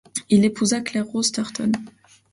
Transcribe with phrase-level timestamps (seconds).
[0.31, 1.73] Il épousa Claire-Rose Tartonne.